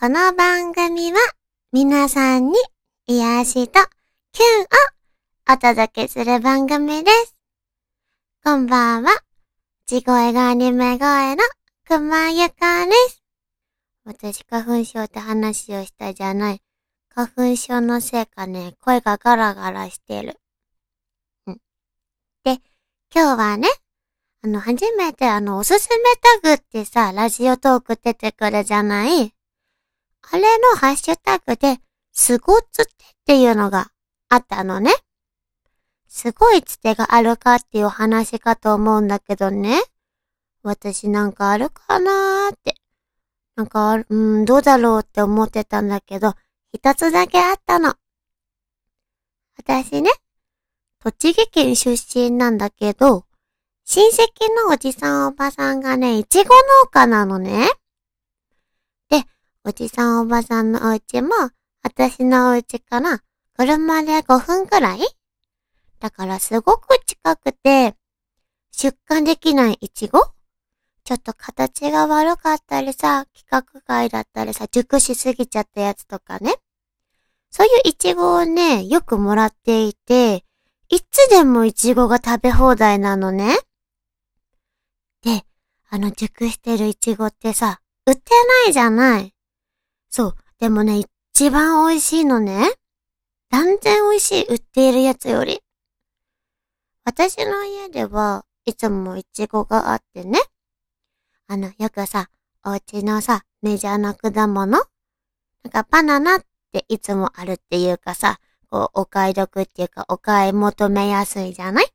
[0.00, 1.18] この番組は
[1.72, 2.54] 皆さんに
[3.08, 3.80] 癒しと
[4.30, 4.62] キュン
[5.50, 7.34] をお届けする番組です。
[8.44, 9.10] こんばんは。
[9.86, 11.42] 地声がアニメ声の
[11.84, 13.24] くまゆかです。
[14.04, 16.62] 私花粉症って話をしたじゃない。
[17.12, 20.38] 花粉症のせいかね、声がガラガラしてる。
[21.48, 21.54] うん。
[22.44, 22.60] で、
[23.12, 23.66] 今日はね、
[24.44, 26.04] あの、初めてあの、おすすめ
[26.42, 29.34] タグってさ、ラジオトーク出てくるじゃない
[30.22, 31.80] あれのハッシュタグで、
[32.12, 33.90] すごつてっていうのが
[34.28, 34.92] あったのね。
[36.08, 39.80] すごいつてがあるかっていう話かと思うんだけどね。
[40.62, 42.74] 私なんかあるかなーって。
[43.56, 46.34] なんかある、うん、どうだろうって思ってたんだけど、
[46.72, 47.94] 一つだけあったの。
[49.56, 50.10] 私ね、
[51.00, 53.24] 栃木県出身なんだけど、
[53.84, 54.26] 親戚
[54.66, 57.68] のおじさんおばさんがね、いちご農家なのね。
[59.68, 61.28] おじさんおばさんのお家も、
[61.82, 63.20] 私のお家から
[63.54, 65.00] 車で5分くらい？
[66.00, 67.94] だからすごく近くて、
[68.72, 70.20] 出荷できないいちご
[71.04, 76.54] ちょっと形が悪かったりさ、規格外だったりさ、熟しすぎちゃったやつとかね。
[77.50, 80.46] そういういちごをね、よくもらっていて、
[80.88, 83.54] いつでもいちごが食べ放題なのね。
[85.22, 85.44] で、
[85.90, 88.30] あの熟してるいちごってさ、売って
[88.64, 89.34] ないじゃない。
[90.10, 90.36] そう。
[90.58, 92.72] でもね、一番美味しいのね。
[93.50, 95.62] 断然美味しい、売っているやつより。
[97.04, 100.40] 私の家では、いつもいちごがあってね。
[101.46, 102.28] あの、よくさ、
[102.64, 104.84] お家のさ、メジャーな果物なん
[105.70, 111.86] かバナナっていつもあるっていうかさ、こう、お買い得っていうか、お買い求めやすいじゃない？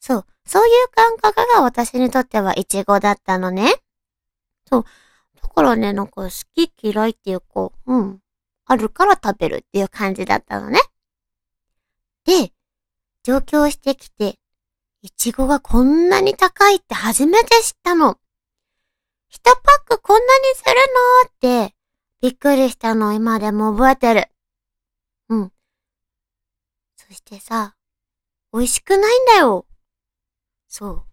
[0.00, 0.26] そう。
[0.44, 3.72] そういう感覚が私にとってはイチゴだったのね。
[4.68, 4.84] そう。
[5.44, 8.20] だからね、なんか好き嫌いっていうか、うん。
[8.64, 10.80] あるから食べるっていう感じだったのね。
[12.24, 12.52] で、
[13.22, 14.38] 上京してきて、
[15.02, 18.18] イチゴがこんなに高いって初めて知ったの。
[19.28, 20.74] 一パックこんなにする
[21.50, 21.74] のって、
[22.22, 24.28] びっくりしたの今でも覚えてる。
[25.28, 25.52] うん。
[26.96, 27.76] そしてさ、
[28.52, 29.66] 美味しくないんだよ。
[30.68, 31.06] そう。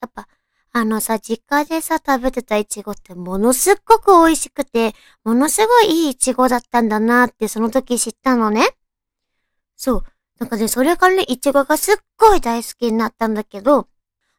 [0.00, 0.28] やっぱ、
[0.72, 4.94] あのさ、実家でさ、食べてたイチゴってものすっごく美味しくて、
[5.24, 8.68] ものすごいいいイチゴだったんだなってその時知ったのね。
[9.76, 10.04] そう。
[10.38, 13.88] なんかね、それからね、イチゴがすっごい大好きになったんだけど、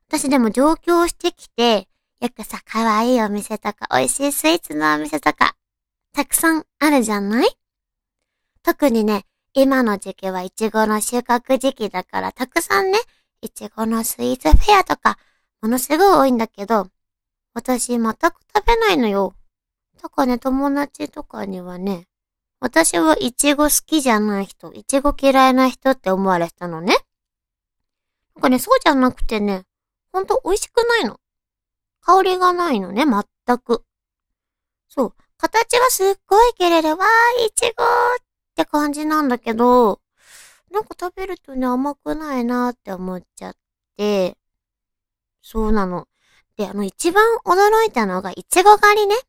[0.08, 1.88] 私でも上京してきて、
[2.22, 5.56] よくさ、可愛いお店とか、美味しいスイーツのお店とか、
[6.14, 7.50] たくさんあるじゃない？
[8.64, 13.00] 特にね、今の時期はイチゴの収穫時期だから、たくさんね、
[13.42, 15.18] いちごのスイーツフェアとか、
[15.62, 16.88] ものすごい多いんだけど、
[17.54, 18.16] 私全く
[18.56, 19.36] 食べないのよ。
[20.02, 22.08] だからね、友達とかにはね、
[22.60, 26.96] 私はイチゴ好きじゃない人、イチゴ嫌いな人って思われたのね。
[28.36, 29.66] なんかね、そうじゃなくてね、
[30.12, 31.20] ほんと美味しくないの。
[32.02, 33.84] 香りがないのね、全く。
[34.88, 35.14] そう。
[35.38, 37.88] 形はすっごい綺麗で、わー、イチゴっ
[38.56, 40.02] て感じなんだけど、
[40.72, 43.56] なんか食べるとね、甘くないなーって思っちゃっ
[43.98, 44.38] て、
[45.42, 46.08] そうなの。
[46.58, 49.16] で、あの、一番驚いたのが、いちご狩りね。
[49.16, 49.22] よ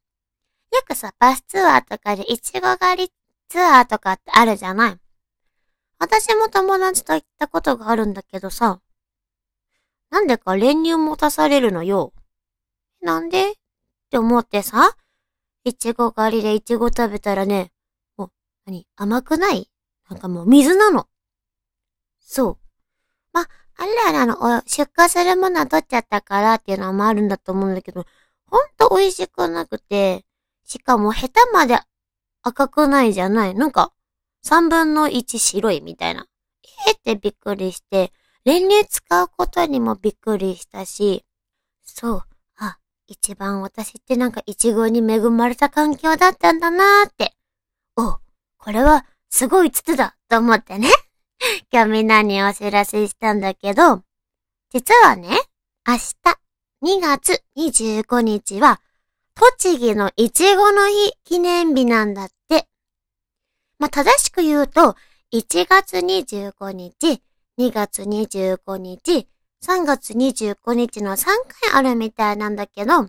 [0.87, 3.13] くさ、バスツアーとかでいちご狩り
[3.49, 4.99] ツアーとかってあるじゃない
[5.99, 8.81] 私も友達と行ったことがあるんだけどさ、
[10.11, 12.13] なんでか練乳持たされるのよ。
[13.01, 13.53] なんで？
[13.53, 13.55] っ
[14.11, 14.97] て思ってさ、
[15.65, 17.71] いちご狩りでいちご食べたらね、
[18.17, 18.31] もう、
[18.67, 18.87] 何？
[18.97, 19.71] 甘くない？
[20.11, 21.07] なんかもう水なの。
[22.21, 22.59] そう。
[23.33, 23.47] ま、
[23.83, 28.07] あれあの、出荷するものは取っちゃったからっていうのもあるんだと思うんだけど、
[28.47, 30.25] ほんと美味しくなくて、
[30.65, 31.81] しかもヘタまで
[32.43, 33.55] 赤くないじゃない。
[33.55, 33.93] なんか、
[34.41, 36.27] 三分の一白いみたいな。
[36.87, 38.13] えーってびっくりして、
[38.45, 41.25] 練乳使うことにもびっくりしたし、
[41.85, 42.23] そう、
[42.59, 42.79] あ、
[43.09, 47.35] 一番私ってなんかイチゴに恵まれた環境だったんだなーって。
[47.97, 48.19] お、
[48.59, 50.89] これはすごい筒だと思ってね。
[51.73, 54.03] 今日みんなにお知らせしたんだけど、
[54.71, 55.29] 実はね、
[55.87, 56.43] 明日
[56.83, 58.81] 2月25日は、
[59.35, 62.69] 栃木のいちごの日記念日なんだって。
[63.79, 64.97] まあ、正しく言うと、
[65.33, 67.23] 1月25日、
[67.59, 69.29] 2月25日、
[69.65, 73.09] 3月25日の3回あるみたいなんだけど、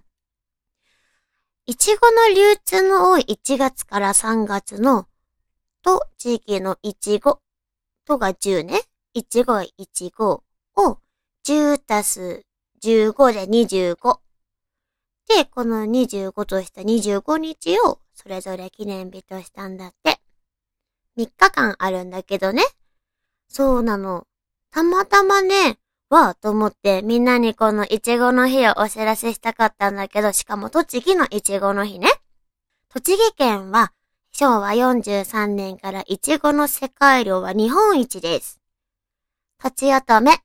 [1.65, 5.07] いちごの流通の多い1月から3月の、
[5.81, 7.39] と地域のいちご
[8.05, 8.81] とが10ね。
[9.13, 10.43] いちごいちご
[10.75, 10.97] を
[11.45, 12.43] 10たす
[12.83, 14.19] 15で25。
[15.27, 20.19] で、この25とした25日をそれぞれ記念日としたんだって。
[21.17, 22.63] 3日間あるんだけどね。
[23.47, 24.25] そうなの。
[24.71, 25.77] たまたまね、
[26.09, 32.09] わあと思ってみんなにこのいちごの日をお知らせしたかったんだけど、しかも栃木のいちごの日ね。
[32.89, 33.93] 栃木県は
[34.35, 38.59] 昭和43年からいちごの世界量は日本一です。
[39.61, 40.39] とちおとめ、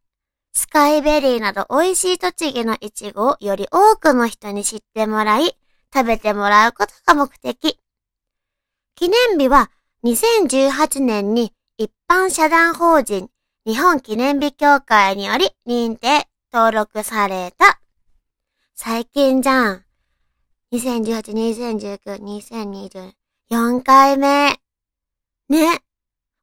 [0.53, 5.57] スカイベリーなど美味しい栃木のいちごをより多くの人に知ってもらい、
[5.95, 7.81] 食べてもらうことが目的。
[8.95, 9.71] 記念日は
[10.05, 13.31] 2018年に一般社団法人
[13.65, 17.81] 日本記念日協会により認定、登録された。
[18.75, 19.85] 最近じゃん。
[20.73, 23.18] 2018、2019、2020、
[23.51, 24.61] 4回目。
[25.49, 25.81] ね。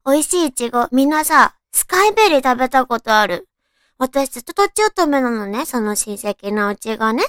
[0.07, 3.47] 美味しいイチゴ、みんなさ、スカイベリー食べたことある？
[3.99, 7.23] 私ずっととちおとめなのね、その親戚のうちがね。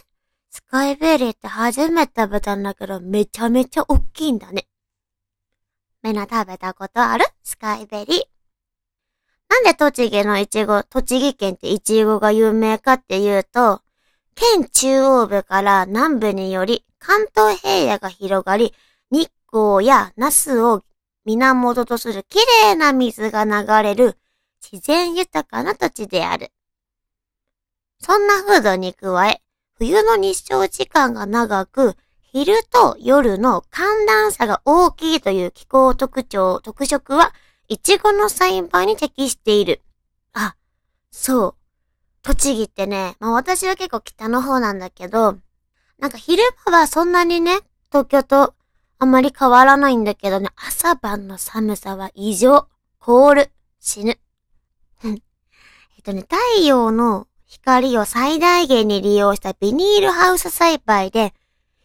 [0.49, 4.67] スカイベリーって初めて食べたんだけど、めちゃめちゃ大きいんだね。
[6.03, 7.27] みんな食べたことある？
[7.43, 8.21] スカイベリー。
[9.51, 13.83] なんで栃木のイチゴ、栃木県ってイチゴが有名かっていうと、
[14.35, 18.73] 県中央部から南部により関東平野が広がり、
[19.57, 20.85] 日光や那須を
[21.25, 24.19] 源とする綺麗な水が流れる
[24.61, 26.53] 自然豊かな土地である。
[27.99, 29.43] そんな風土に加え、
[29.79, 37.33] 冬の日照時間が長く、昼と夜の寒暖差が大きいという気候特徴、特色は、
[37.69, 39.81] イチゴの栽培に適している。
[40.35, 40.55] あ、
[41.11, 41.55] そう。
[42.23, 45.39] 栃木ってね、まあ私は結構北の方なんだけど、
[45.99, 47.61] なんか昼間はそんなにね、
[47.91, 48.56] 東京と
[48.99, 52.69] あまり変わらないんだけどね、朝晩の寒さは異常。
[52.99, 53.51] 凍る。
[53.79, 54.19] 死ぬ。
[55.05, 61.35] えっとね、太陽の光を最大限に利用したビニールハウス栽培で、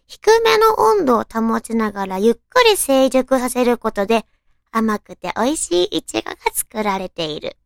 [0.07, 4.25] 低めの温度を保ちながらゆっくり成熟させることで、
[4.71, 7.57] 甘くて美味しいイチゴが作られている。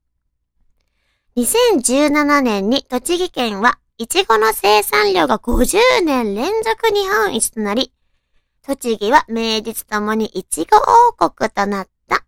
[1.38, 7.94] 2017年に栃木県は、イチゴの生産量が50年連続日本一となり、
[8.66, 12.26] 栃木は名実ともにイチゴ王国となった。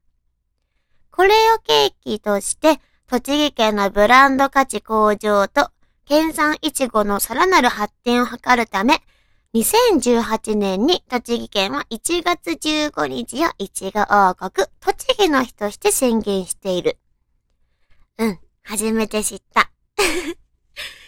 [1.10, 5.72] これを契機として、栃木県のブランド価値向上と
[6.06, 9.02] 県産イチゴのさらなる発展を図るため、
[9.56, 17.00] 2018年に栃木県は1月15日をいちご王国栃木の日として宣言している。
[18.20, 19.72] うん、初めて知った。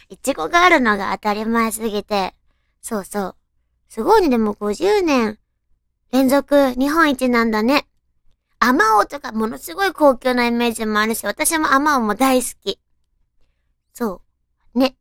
[0.10, 2.34] いちごがあるのが当たり前すぎて、
[2.82, 3.36] そうそう。
[3.90, 5.40] すごいね、でも50年
[6.12, 7.86] 連続日本一なんだね。
[8.60, 12.80] アマオとかものすごい高級なイメージもあるし、私もアマオも大好き。
[13.94, 14.22] そ
[14.76, 14.80] う。
[14.80, 14.96] ね。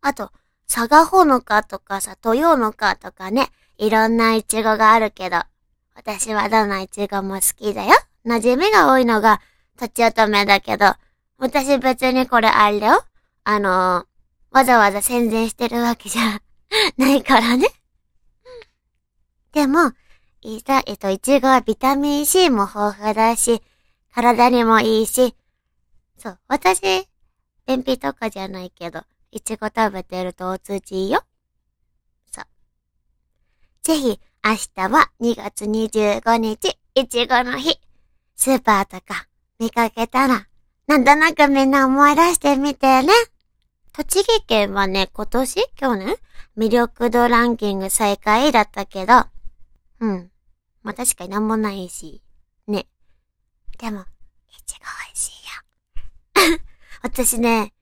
[0.00, 0.32] あと、
[0.66, 3.48] 佐賀ほのかとかさ、豊のかとかね、
[3.78, 5.38] いろんなイチゴがあるけど、
[5.94, 7.90] 私はどのイチゴも好きだよ。
[8.26, 9.40] 馴染みが多いのが、
[9.78, 10.94] とちおとめだけど、
[11.38, 13.04] 私別にこれあれだよ。
[13.44, 14.04] あのー、
[14.50, 16.40] わざわざ宣伝してるわけじゃ
[16.98, 17.68] ないからね。
[19.52, 19.92] でも、
[20.42, 23.62] いざ、えっと、いちごはビタミン C も豊富だし、
[24.14, 25.34] 体にもいいし、
[26.18, 27.08] そう、私、
[27.66, 31.22] 便秘とかじゃないけど、いちご食べてるとお通じいいよ。
[32.30, 32.44] そう。
[33.82, 37.80] ぜひ、明日は2月25日、いちごの日。
[38.36, 39.26] スーパーとか
[39.58, 40.46] 見かけたら、
[40.86, 43.12] なんとなくみんな思い出してみてね。
[43.92, 45.66] 栃木県はね、今年？
[45.74, 46.16] 去年？
[46.56, 49.24] 魅力度ランキング最下位だったけど、
[50.00, 50.30] うん。
[50.82, 52.22] まあ、確かになんもないし、
[52.66, 52.86] ね。
[53.78, 54.04] でも、い
[54.66, 55.30] ちご美味し
[56.44, 56.60] いよ。
[57.02, 57.72] 私ね、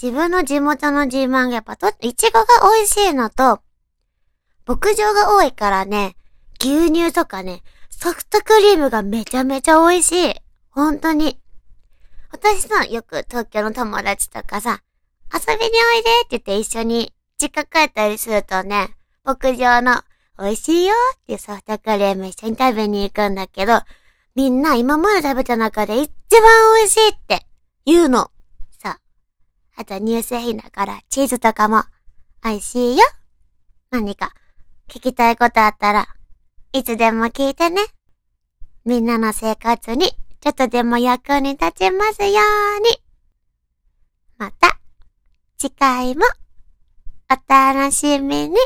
[0.00, 3.60] 自分の地元の自慢がやっぱと、いちごが美味しいのと、
[4.66, 6.16] 牧場が多いからね、
[6.60, 10.34] 牛乳とかね、ソフトクリームがめちゃめちゃ美味しい。
[10.70, 11.40] 本当に。
[12.30, 14.82] 私さ、よく東京の友達とかさ、
[15.32, 20.02] 遊びにおいでって言って一緒に実家帰ったりするとね、牧場の
[20.40, 23.82] 美味しいよっていうソフトクリーム一緒に食べに行くんだけど、
[24.34, 26.40] みんな今まで食べた中で一番
[26.78, 27.46] 美味しいって
[27.84, 28.30] 言うの。
[28.82, 28.94] そう。
[29.76, 31.82] あと乳製品だからチーズとかも
[32.42, 33.04] 美味しいよ。
[33.90, 34.32] 何か
[34.88, 36.06] 聞きたいことあったら
[36.72, 37.82] いつでも聞いてね。
[38.86, 40.06] みんなの生活に
[40.40, 42.40] ちょっとでも役に立ちますよ
[42.78, 42.96] うに。
[44.38, 44.78] また、
[45.58, 46.22] 次回も
[47.30, 48.56] お楽しみに。